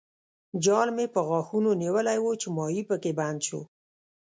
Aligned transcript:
جال 0.63 0.89
مې 0.95 1.05
په 1.13 1.19
غاښونو 1.27 1.71
نیولی 1.81 2.17
وو 2.21 2.31
چې 2.41 2.47
ماهي 2.57 2.81
پکې 2.89 3.11
بند 3.19 3.39
شو. 3.47 3.61